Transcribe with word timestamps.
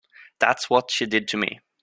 That's 0.39 0.67
what 0.67 0.89
she 0.89 1.05
did 1.05 1.27
to 1.27 1.37
me. 1.37 1.59